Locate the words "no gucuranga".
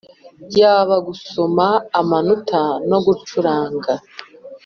2.89-3.93